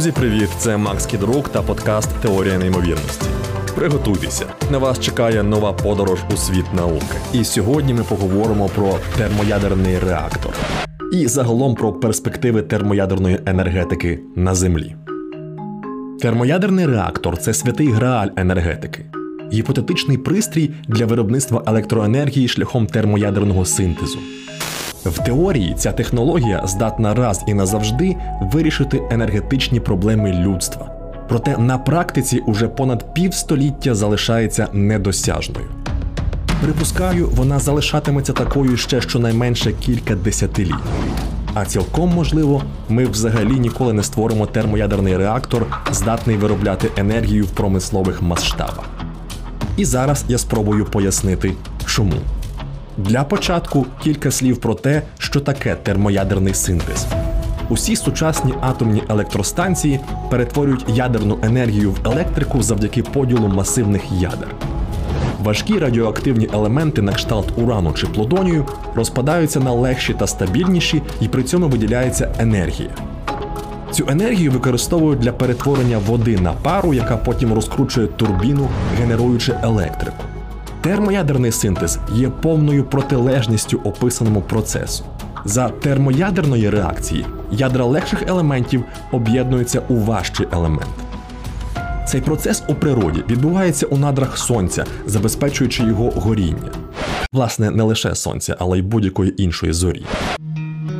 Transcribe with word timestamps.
Друзі, 0.00 0.12
привіт! 0.12 0.48
Це 0.58 0.76
Макс 0.76 1.06
Кідрук 1.06 1.48
та 1.48 1.62
подкаст 1.62 2.10
Теорія 2.22 2.58
неймовірності. 2.58 3.26
Приготуйтеся, 3.74 4.46
на 4.70 4.78
вас 4.78 5.00
чекає 5.00 5.42
нова 5.42 5.72
подорож 5.72 6.18
у 6.34 6.36
світ 6.36 6.74
науки. 6.74 7.16
І 7.32 7.44
сьогодні 7.44 7.94
ми 7.94 8.02
поговоримо 8.02 8.68
про 8.68 8.98
термоядерний 9.16 9.98
реактор 9.98 10.52
і 11.12 11.26
загалом 11.26 11.74
про 11.74 11.92
перспективи 11.92 12.62
термоядерної 12.62 13.40
енергетики 13.46 14.20
на 14.36 14.54
Землі. 14.54 14.96
Термоядерний 16.20 16.86
реактор 16.86 17.38
це 17.38 17.54
святий 17.54 17.88
грааль 17.88 18.28
енергетики, 18.36 19.04
гіпотетичний 19.52 20.18
пристрій 20.18 20.70
для 20.88 21.06
виробництва 21.06 21.62
електроенергії 21.66 22.48
шляхом 22.48 22.86
термоядерного 22.86 23.64
синтезу. 23.64 24.18
В 25.04 25.18
теорії 25.24 25.74
ця 25.78 25.92
технологія 25.92 26.62
здатна 26.66 27.14
раз 27.14 27.44
і 27.46 27.54
назавжди 27.54 28.16
вирішити 28.40 29.02
енергетичні 29.10 29.80
проблеми 29.80 30.32
людства. 30.32 30.90
Проте 31.28 31.58
на 31.58 31.78
практиці 31.78 32.38
уже 32.46 32.68
понад 32.68 33.14
півстоліття 33.14 33.94
залишається 33.94 34.68
недосяжною. 34.72 35.66
Припускаю, 36.62 37.28
вона 37.28 37.58
залишатиметься 37.58 38.32
такою 38.32 38.76
ще 38.76 39.00
щонайменше 39.00 39.72
кілька 39.72 40.14
десятиліть. 40.14 40.74
А 41.54 41.64
цілком 41.64 42.10
можливо, 42.14 42.62
ми 42.88 43.04
взагалі 43.04 43.60
ніколи 43.60 43.92
не 43.92 44.02
створимо 44.02 44.46
термоядерний 44.46 45.16
реактор, 45.16 45.66
здатний 45.92 46.36
виробляти 46.36 46.90
енергію 46.96 47.44
в 47.44 47.50
промислових 47.50 48.22
масштабах. 48.22 48.84
І 49.76 49.84
зараз 49.84 50.24
я 50.28 50.38
спробую 50.38 50.84
пояснити, 50.84 51.52
чому. 51.86 52.16
Для 52.98 53.24
початку 53.24 53.86
кілька 54.02 54.30
слів 54.30 54.60
про 54.60 54.74
те, 54.74 55.02
що 55.18 55.40
таке 55.40 55.74
термоядерний 55.74 56.54
синтез. 56.54 57.06
Усі 57.68 57.96
сучасні 57.96 58.54
атомні 58.60 59.02
електростанції 59.08 60.00
перетворюють 60.30 60.84
ядерну 60.88 61.38
енергію 61.42 61.90
в 61.90 61.96
електрику 62.04 62.62
завдяки 62.62 63.02
поділу 63.02 63.48
масивних 63.48 64.02
ядер. 64.12 64.48
Важкі 65.42 65.78
радіоактивні 65.78 66.48
елементи 66.52 67.02
на 67.02 67.12
кшталт 67.12 67.52
урану 67.56 67.92
чи 67.92 68.06
плутонію 68.06 68.66
розпадаються 68.94 69.60
на 69.60 69.72
легші 69.72 70.14
та 70.14 70.26
стабільніші, 70.26 71.02
і 71.20 71.28
при 71.28 71.42
цьому 71.42 71.68
виділяється 71.68 72.34
енергія. 72.38 72.90
Цю 73.90 74.06
енергію 74.08 74.50
використовують 74.50 75.18
для 75.20 75.32
перетворення 75.32 75.98
води 75.98 76.38
на 76.38 76.52
пару, 76.52 76.94
яка 76.94 77.16
потім 77.16 77.52
розкручує 77.52 78.06
турбіну, 78.06 78.68
генеруючи 78.98 79.54
електрику. 79.62 80.24
Термоядерний 80.80 81.52
синтез 81.52 81.98
є 82.12 82.28
повною 82.28 82.84
протилежністю 82.84 83.80
описаному 83.84 84.42
процесу. 84.42 85.04
За 85.44 85.68
термоядерної 85.68 86.70
реакції 86.70 87.26
ядра 87.52 87.84
легших 87.84 88.22
елементів 88.28 88.84
об'єднуються 89.12 89.82
у 89.88 89.96
важчий 89.96 90.46
елемент. 90.52 90.90
Цей 92.08 92.20
процес 92.20 92.62
у 92.68 92.74
природі 92.74 93.24
відбувається 93.30 93.86
у 93.86 93.96
надрах 93.96 94.38
сонця, 94.38 94.84
забезпечуючи 95.06 95.82
його 95.82 96.10
горіння. 96.10 96.72
Власне, 97.32 97.70
не 97.70 97.82
лише 97.82 98.14
сонця, 98.14 98.56
але 98.58 98.78
й 98.78 98.82
будь-якої 98.82 99.42
іншої 99.42 99.72
зорі. 99.72 100.04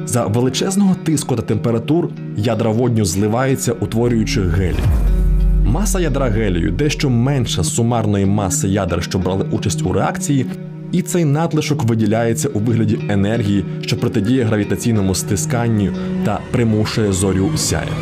За 0.06 0.26
величезного 0.26 0.94
тиску 0.94 1.36
та 1.36 1.42
температур 1.42 2.08
ядра 2.36 2.70
водню 2.70 3.04
зливаються, 3.04 3.72
утворюючи 3.72 4.42
гелій. 4.42 5.09
Маса 5.70 6.00
ядра 6.00 6.28
гелію 6.28 6.70
дещо 6.70 7.10
менша 7.10 7.64
сумарної 7.64 8.26
маси 8.26 8.68
ядер, 8.68 9.02
що 9.02 9.18
брали 9.18 9.46
участь 9.50 9.82
у 9.82 9.92
реакції, 9.92 10.46
і 10.92 11.02
цей 11.02 11.24
надлишок 11.24 11.84
виділяється 11.84 12.48
у 12.48 12.58
вигляді 12.58 12.98
енергії, 13.08 13.64
що 13.80 14.00
протидіє 14.00 14.44
гравітаційному 14.44 15.14
стисканню 15.14 15.92
та 16.24 16.40
примушує 16.50 17.12
зорю 17.12 17.50
сяяти. 17.56 17.92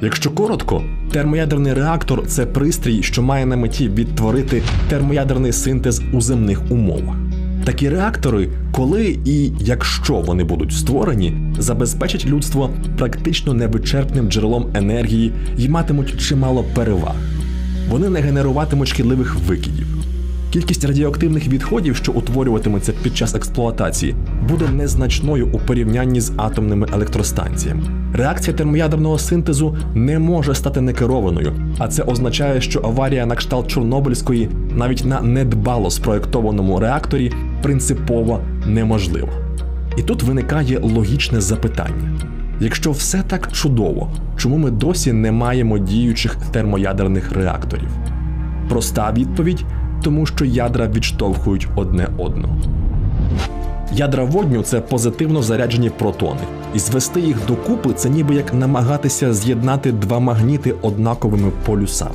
Якщо 0.00 0.30
коротко, 0.30 0.82
термоядерний 1.12 1.74
реактор 1.74 2.26
це 2.26 2.46
пристрій, 2.46 3.02
що 3.02 3.22
має 3.22 3.46
на 3.46 3.56
меті 3.56 3.88
відтворити 3.88 4.62
термоядерний 4.88 5.52
синтез 5.52 6.02
у 6.12 6.20
земних 6.20 6.70
умовах. 6.70 7.23
Такі 7.64 7.88
реактори, 7.88 8.48
коли 8.72 9.18
і 9.24 9.52
якщо 9.60 10.14
вони 10.14 10.44
будуть 10.44 10.72
створені, 10.72 11.36
забезпечать 11.58 12.26
людство 12.26 12.70
практично 12.98 13.54
невичерпним 13.54 14.28
джерелом 14.28 14.66
енергії 14.74 15.32
і 15.58 15.68
матимуть 15.68 16.20
чимало 16.20 16.64
переваг. 16.74 17.16
Вони 17.90 18.08
не 18.08 18.20
генеруватимуть 18.20 18.88
шкідливих 18.88 19.36
викидів. 19.46 19.86
Кількість 20.52 20.84
радіоактивних 20.84 21.48
відходів, 21.48 21.96
що 21.96 22.12
утворюватимуться 22.12 22.92
під 23.02 23.16
час 23.16 23.34
експлуатації, 23.34 24.14
буде 24.48 24.68
незначною 24.68 25.48
у 25.52 25.58
порівнянні 25.58 26.20
з 26.20 26.32
атомними 26.36 26.86
електростанціями. 26.92 27.82
Реакція 28.14 28.56
термоядерного 28.56 29.18
синтезу 29.18 29.76
не 29.94 30.18
може 30.18 30.54
стати 30.54 30.80
некерованою, 30.80 31.52
а 31.78 31.88
це 31.88 32.02
означає, 32.02 32.60
що 32.60 32.80
аварія 32.84 33.26
на 33.26 33.34
кшталт 33.34 33.68
Чорнобильської 33.68 34.48
навіть 34.76 35.04
на 35.04 35.20
недбало 35.20 35.90
спроєктованому 35.90 36.80
реакторі 36.80 37.32
принципово 37.64 38.40
неможлива. 38.66 39.32
І 39.96 40.02
тут 40.02 40.22
виникає 40.22 40.78
логічне 40.78 41.40
запитання: 41.40 42.20
якщо 42.60 42.90
все 42.90 43.22
так 43.22 43.52
чудово, 43.52 44.10
чому 44.36 44.56
ми 44.56 44.70
досі 44.70 45.12
не 45.12 45.32
маємо 45.32 45.78
діючих 45.78 46.36
термоядерних 46.52 47.32
реакторів? 47.32 47.88
Проста 48.68 49.12
відповідь 49.12 49.64
тому 50.04 50.26
що 50.26 50.44
ядра 50.44 50.88
відштовхують 50.88 51.68
одне 51.76 52.08
одного. 52.18 52.56
Ядра 53.92 54.24
водню 54.24 54.62
це 54.62 54.80
позитивно 54.80 55.42
заряджені 55.42 55.90
протони, 55.90 56.40
і 56.74 56.78
звести 56.78 57.20
їх 57.20 57.36
докупи 57.48 57.92
це 57.92 58.10
ніби 58.10 58.34
як 58.34 58.54
намагатися 58.54 59.34
з'єднати 59.34 59.92
два 59.92 60.18
магніти 60.18 60.74
однаковими 60.82 61.50
полюсами. 61.66 62.14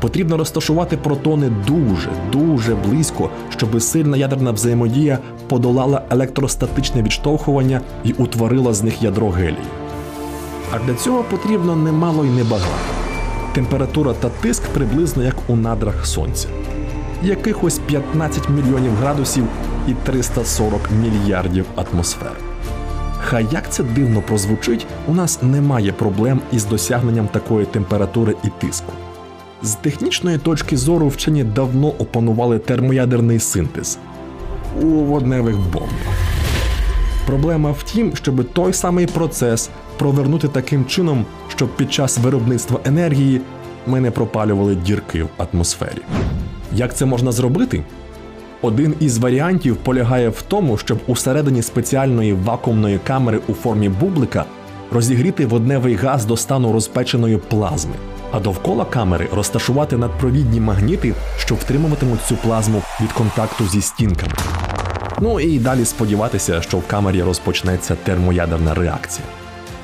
Потрібно 0.00 0.36
розташувати 0.36 0.96
протони 0.96 1.52
дуже, 1.66 2.10
дуже 2.32 2.74
близько, 2.74 3.30
щоб 3.48 3.82
сильна 3.82 4.16
ядерна 4.16 4.50
взаємодія 4.50 5.18
подолала 5.48 6.02
електростатичне 6.10 7.02
відштовхування 7.02 7.80
і 8.04 8.12
утворила 8.12 8.74
з 8.74 8.82
них 8.82 9.02
ядро 9.02 9.30
гелію. 9.30 9.56
А 10.72 10.78
для 10.78 10.94
цього 10.94 11.24
потрібно 11.30 11.76
немало 11.76 12.24
й 12.24 12.28
небагато. 12.30 12.70
Температура 13.52 14.12
та 14.20 14.28
тиск 14.28 14.62
приблизно 14.62 15.22
як 15.22 15.36
у 15.48 15.56
надрах 15.56 16.06
сонця 16.06 16.48
якихось 17.22 17.78
15 17.78 18.48
мільйонів 18.48 18.94
градусів 18.94 19.44
і 19.88 19.94
340 19.94 20.80
мільярдів 21.02 21.66
атмосфер. 21.76 22.32
Хай 23.24 23.46
як 23.52 23.72
це 23.72 23.82
дивно 23.82 24.22
прозвучить, 24.22 24.86
у 25.08 25.14
нас 25.14 25.42
немає 25.42 25.92
проблем 25.92 26.40
із 26.52 26.64
досягненням 26.64 27.28
такої 27.28 27.66
температури 27.66 28.34
і 28.44 28.48
тиску. 28.48 28.92
З 29.62 29.74
технічної 29.74 30.38
точки 30.38 30.76
зору 30.76 31.08
вчені 31.08 31.44
давно 31.44 31.88
опанували 31.88 32.58
термоядерний 32.58 33.38
синтез 33.38 33.98
у 34.82 34.86
водневих 34.86 35.56
бомбах. 35.56 35.90
Проблема 37.26 37.70
в 37.70 37.82
тім, 37.82 38.16
щоб 38.16 38.52
той 38.52 38.72
самий 38.72 39.06
процес 39.06 39.70
провернути 39.98 40.48
таким 40.48 40.84
чином, 40.84 41.24
щоб 41.48 41.76
під 41.76 41.92
час 41.92 42.18
виробництва 42.18 42.80
енергії 42.84 43.40
ми 43.86 44.00
не 44.00 44.10
пропалювали 44.10 44.74
дірки 44.74 45.22
в 45.22 45.28
атмосфері. 45.38 46.02
Як 46.74 46.96
це 46.96 47.06
можна 47.06 47.32
зробити? 47.32 47.84
Один 48.62 48.94
із 49.00 49.18
варіантів 49.18 49.76
полягає 49.76 50.28
в 50.28 50.42
тому, 50.42 50.76
щоб 50.76 50.98
усередині 51.06 51.62
спеціальної 51.62 52.32
вакуумної 52.32 53.00
камери 53.06 53.40
у 53.48 53.52
формі 53.52 53.88
бублика 53.88 54.44
розігріти 54.90 55.46
водневий 55.46 55.94
газ 55.94 56.24
до 56.24 56.36
стану 56.36 56.72
розпеченої 56.72 57.36
плазми, 57.36 57.94
а 58.32 58.40
довкола 58.40 58.84
камери 58.84 59.28
розташувати 59.34 59.96
надпровідні 59.96 60.60
магніти, 60.60 61.14
що 61.38 61.54
втримуватимуть 61.54 62.22
цю 62.28 62.36
плазму 62.36 62.82
від 63.00 63.12
контакту 63.12 63.66
зі 63.66 63.80
стінками. 63.80 64.32
Ну 65.20 65.40
і 65.40 65.58
далі 65.58 65.84
сподіватися, 65.84 66.62
що 66.62 66.76
в 66.76 66.86
камері 66.86 67.22
розпочнеться 67.22 67.96
термоядерна 68.04 68.74
реакція. 68.74 69.26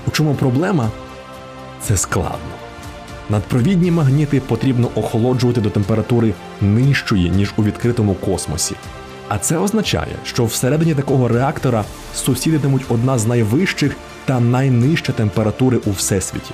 У 0.09 0.11
чому 0.11 0.35
проблема? 0.35 0.91
Це 1.81 1.97
складно. 1.97 2.57
Надпровідні 3.31 3.91
магніти 3.91 4.41
потрібно 4.41 4.89
охолоджувати 4.95 5.61
до 5.61 5.71
температури 5.71 6.35
нижчої, 6.61 7.31
ніж 7.31 7.53
у 7.57 7.63
відкритому 7.63 8.15
космосі. 8.15 8.75
А 9.29 9.39
це 9.39 9.59
означає, 9.59 10.13
що 10.25 10.45
всередині 10.45 10.95
такого 10.95 11.29
реактора 11.29 11.85
сусідитимуть 12.15 12.85
одна 12.89 13.19
з 13.19 13.27
найвищих 13.27 13.97
та 14.27 14.41
найнижча 14.41 15.13
температури 15.13 15.81
у 15.87 15.91
всесвіті. 15.91 16.53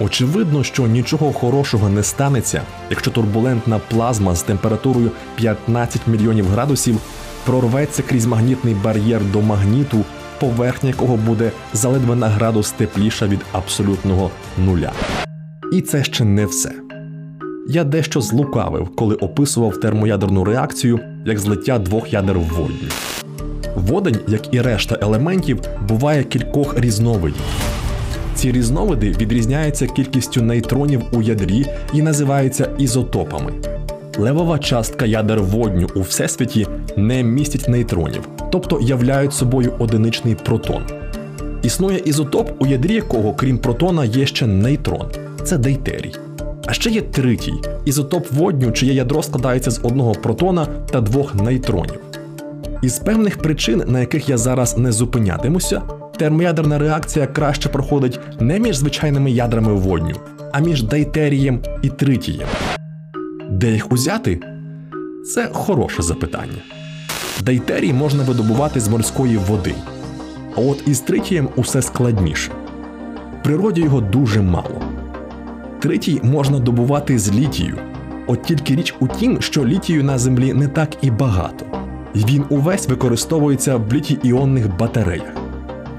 Очевидно, 0.00 0.64
що 0.64 0.86
нічого 0.86 1.32
хорошого 1.32 1.88
не 1.88 2.02
станеться, 2.02 2.62
якщо 2.90 3.10
турбулентна 3.10 3.78
плазма 3.78 4.34
з 4.34 4.42
температурою 4.42 5.10
15 5.36 6.06
мільйонів 6.06 6.46
градусів 6.46 6.98
прорветься 7.46 8.02
крізь 8.02 8.26
магнітний 8.26 8.74
бар'єр 8.74 9.20
до 9.32 9.40
магніту, 9.40 10.04
поверхня 10.40 10.88
якого 10.88 11.16
буде 11.16 11.52
заледве 11.72 12.16
на 12.16 12.28
градус 12.28 12.70
тепліша 12.70 13.26
від 13.26 13.40
абсолютного 13.52 14.30
нуля. 14.58 14.92
І 15.72 15.80
це 15.80 16.04
ще 16.04 16.24
не 16.24 16.46
все. 16.46 16.72
Я 17.68 17.84
дещо 17.84 18.20
злукавив, 18.20 18.96
коли 18.96 19.14
описував 19.14 19.80
термоядерну 19.80 20.44
реакцію 20.44 21.00
як 21.26 21.38
злиття 21.38 21.78
двох 21.78 22.12
ядер 22.12 22.38
в 22.38 22.42
водні. 22.42 22.88
Водень, 23.74 24.18
як 24.28 24.54
і 24.54 24.60
решта 24.60 24.98
елементів, 25.00 25.60
буває 25.88 26.24
кількох 26.24 26.78
різновидів. 26.78 27.42
Ці 28.34 28.52
різновиди 28.52 29.10
відрізняються 29.10 29.86
кількістю 29.86 30.42
нейтронів 30.42 31.02
у 31.12 31.22
ядрі 31.22 31.66
і 31.94 32.02
називаються 32.02 32.68
ізотопами. 32.78 33.52
Левова 34.18 34.58
частка 34.58 35.06
ядер 35.06 35.42
водню 35.42 35.88
у 35.94 36.00
всесвіті 36.00 36.66
не 36.96 37.22
містять 37.22 37.68
нейтронів, 37.68 38.28
тобто 38.52 38.80
являють 38.80 39.32
собою 39.32 39.72
одиничний 39.78 40.34
протон. 40.34 40.82
Існує 41.62 41.98
ізотоп, 41.98 42.50
у 42.62 42.66
ядрі 42.66 42.94
якого, 42.94 43.34
крім 43.34 43.58
протона, 43.58 44.04
є 44.04 44.26
ще 44.26 44.46
нейтрон 44.46 45.06
це 45.44 45.58
дейтерій. 45.58 46.14
А 46.66 46.72
ще 46.72 46.90
є 46.90 47.00
третій 47.00 47.54
ізотоп 47.84 48.32
водню, 48.32 48.72
чиє 48.72 48.94
ядро 48.94 49.22
складається 49.22 49.70
з 49.70 49.80
одного 49.82 50.12
протона 50.12 50.66
та 50.66 51.00
двох 51.00 51.34
нейтронів. 51.34 52.00
Із 52.82 52.98
певних 52.98 53.38
причин, 53.38 53.82
на 53.86 54.00
яких 54.00 54.28
я 54.28 54.38
зараз 54.38 54.78
не 54.78 54.92
зупинятимуся, 54.92 55.82
термоядерна 56.18 56.78
реакція 56.78 57.26
краще 57.26 57.68
проходить 57.68 58.20
не 58.40 58.58
між 58.58 58.76
звичайними 58.76 59.30
ядрами 59.30 59.74
водню, 59.74 60.14
а 60.52 60.60
між 60.60 60.82
дейтерієм 60.82 61.62
і 61.82 61.88
тритієм. 61.88 62.48
Де 63.50 63.72
їх 63.72 63.92
узяти? 63.92 64.40
Це 65.34 65.48
хороше 65.52 66.02
запитання. 66.02 66.62
Дейтерій 67.42 67.92
можна 67.92 68.22
видобувати 68.22 68.80
з 68.80 68.88
морської 68.88 69.36
води. 69.36 69.74
А 70.56 70.60
от 70.60 70.82
із 70.86 71.00
тритієм 71.00 71.48
усе 71.56 71.82
складніше. 71.82 72.50
В 73.40 73.42
природі 73.42 73.80
його 73.80 74.00
дуже 74.00 74.42
мало. 74.42 74.82
Тритій 75.80 76.20
можна 76.22 76.58
добувати 76.58 77.18
з 77.18 77.32
літію. 77.32 77.78
От 78.26 78.42
тільки 78.42 78.76
річ 78.76 78.94
у 79.00 79.08
тім, 79.08 79.40
що 79.40 79.64
літію 79.64 80.04
на 80.04 80.18
землі 80.18 80.52
не 80.52 80.68
так 80.68 80.88
і 81.02 81.10
багато. 81.10 81.66
Він 82.14 82.44
увесь 82.48 82.88
використовується 82.88 83.76
в 83.76 83.92
літій-іонних 83.92 84.76
батареях. 84.78 85.32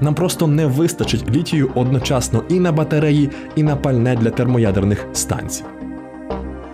Нам 0.00 0.14
просто 0.14 0.46
не 0.46 0.66
вистачить 0.66 1.30
літію 1.30 1.70
одночасно 1.74 2.42
і 2.48 2.60
на 2.60 2.72
батареї, 2.72 3.30
і 3.56 3.62
на 3.62 3.76
пальне 3.76 4.16
для 4.16 4.30
термоядерних 4.30 5.06
станцій. 5.12 5.64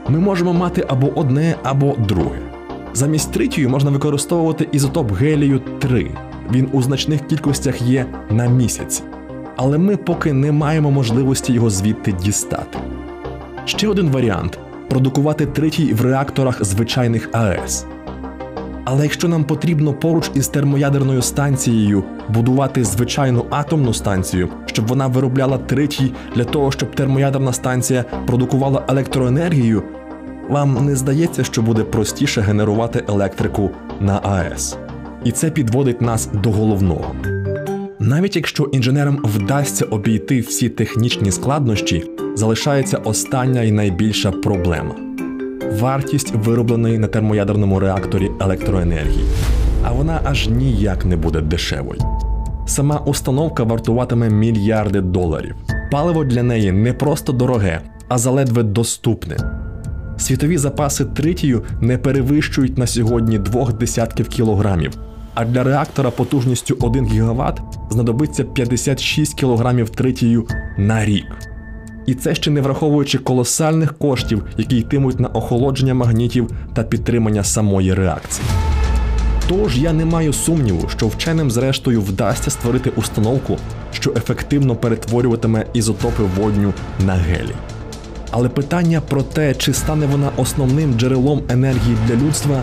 Ми 0.09 0.19
можемо 0.19 0.53
мати 0.53 0.85
або 0.89 1.19
одне, 1.19 1.55
або 1.63 1.97
друге. 2.09 2.39
Замість 2.93 3.33
тритію 3.33 3.71
можна 3.71 3.91
використовувати 3.91 4.69
ізотоп 4.73 5.13
гелію 5.13 5.61
3. 5.79 6.11
Він 6.53 6.69
у 6.73 6.83
значних 6.83 7.27
кількостях 7.27 7.83
є 7.83 8.07
на 8.31 8.47
місяці. 8.47 9.03
Але 9.57 9.79
ми 9.79 9.97
поки 9.97 10.33
не 10.33 10.53
маємо 10.53 10.91
можливості 10.91 11.53
його 11.53 11.71
звідти 11.71 12.13
дістати. 12.13 12.79
Ще 13.65 13.89
один 13.89 14.09
варіант 14.11 14.59
продукувати 14.89 15.47
тритій 15.47 15.93
в 15.93 16.01
реакторах 16.01 16.65
звичайних 16.65 17.29
АЕС. 17.33 17.87
Але 18.91 19.03
якщо 19.03 19.29
нам 19.29 19.45
потрібно 19.45 19.93
поруч 19.93 20.31
із 20.35 20.49
термоядерною 20.49 21.23
станцією 21.23 22.05
будувати 22.29 22.85
звичайну 22.85 23.45
атомну 23.51 23.95
станцію, 23.95 24.49
щоб 24.67 24.87
вона 24.87 25.07
виробляла 25.07 25.59
тритій 25.59 26.13
для 26.35 26.45
того, 26.45 26.73
щоб 26.73 26.95
термоядерна 26.95 27.53
станція 27.53 28.05
продукувала 28.27 28.85
електроенергію, 28.89 29.83
вам 30.49 30.87
не 30.87 30.97
здається, 30.97 31.45
що 31.45 31.63
буде 31.63 31.85
простіше 31.85 32.41
генерувати 32.41 33.05
електрику 33.09 33.71
на 34.01 34.21
АЕС. 34.23 34.77
І 35.25 35.33
це 35.33 35.51
підводить 35.51 36.01
нас 36.01 36.29
до 36.33 36.51
головного. 36.51 37.15
Навіть 37.99 38.37
якщо 38.37 38.65
інженерам 38.65 39.19
вдасться 39.25 39.85
обійти 39.85 40.41
всі 40.41 40.69
технічні 40.69 41.33
складнощі, 41.33 42.05
залишається 42.35 42.97
остання 42.97 43.63
і 43.63 43.73
найбільша 43.73 44.31
проблема 44.31 45.08
вартість 45.73 46.35
виробленої 46.35 46.99
на 46.99 47.07
термоядерному 47.07 47.81
реакторі 47.81 48.31
електроенергії. 48.41 49.25
А 49.85 49.93
вона 49.93 50.21
аж 50.25 50.49
ніяк 50.49 51.05
не 51.05 51.17
буде 51.17 51.41
дешевою. 51.41 52.01
Сама 52.67 52.99
установка 53.07 53.63
вартуватиме 53.63 54.31
мільярди 54.31 55.01
доларів. 55.01 55.55
Паливо 55.91 56.25
для 56.25 56.43
неї 56.43 56.73
не 56.73 56.93
просто 56.93 57.33
дороге, 57.33 57.81
а 58.09 58.19
заледве 58.19 58.63
доступне. 58.63 59.37
Світові 60.19 60.59
запаси 60.59 61.05
тритію 61.05 61.63
не 61.81 61.99
перевищують 61.99 62.79
на 62.79 62.87
сьогодні 62.87 63.39
двох 63.39 63.73
десятків 63.73 64.29
кілограмів, 64.29 64.93
а 65.35 65.45
для 65.45 65.63
реактора 65.63 66.11
потужністю 66.11 66.77
1 66.81 67.07
ГВт 67.07 67.61
знадобиться 67.91 68.45
56 68.45 69.35
кілограмів 69.35 69.91
тритію 69.91 70.47
на 70.79 71.05
рік. 71.05 71.27
І 72.09 72.15
це 72.15 72.35
ще 72.35 72.51
не 72.51 72.61
враховуючи 72.61 73.19
колосальних 73.19 73.99
коштів, 73.99 74.45
які 74.57 74.77
йтимуть 74.77 75.21
на 75.21 75.29
охолодження 75.29 75.95
магнітів 75.95 76.51
та 76.75 76.83
підтримання 76.83 77.45
самої 77.45 77.95
реакції. 77.95 78.47
Тож 79.49 79.79
я 79.79 79.93
не 79.93 80.05
маю 80.05 80.33
сумніву, 80.33 80.89
що 80.89 81.09
вченим 81.09 81.51
зрештою 81.51 82.01
вдасться 82.01 82.51
створити 82.51 82.91
установку, 82.97 83.57
що 83.93 84.11
ефективно 84.17 84.77
перетворюватиме 84.77 85.67
ізотопи 85.73 86.23
водню 86.37 86.73
на 87.07 87.15
гелій. 87.15 87.55
Але 88.31 88.49
питання 88.49 89.01
про 89.01 89.23
те, 89.23 89.55
чи 89.55 89.75
стане 89.75 90.07
вона 90.07 90.31
основним 90.37 90.95
джерелом 90.95 91.43
енергії 91.49 91.97
для 92.07 92.15
людства, 92.15 92.63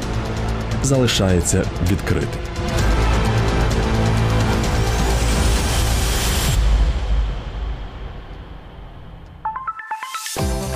залишається 0.84 1.64
відкритим. 1.92 2.45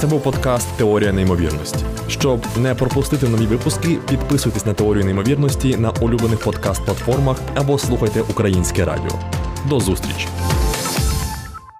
Це 0.02 0.08
був 0.08 0.24
подкаст 0.24 0.68
Теорія 0.78 1.14
неймовірності. 1.14 1.86
Щоб 2.08 2.40
не 2.58 2.76
пропустити 2.76 3.28
нові 3.28 3.46
випуски, 3.46 3.98
підписуйтесь 4.10 4.66
на 4.66 4.74
теорію 4.74 5.06
неймовірності 5.06 5.78
на 5.78 5.90
улюблених 5.90 6.40
подкаст-платформах 6.40 7.36
або 7.56 7.78
слухайте 7.78 8.22
українське 8.22 8.86
радіо. 8.86 9.20
До 9.70 9.80
зустрічі! 9.80 10.28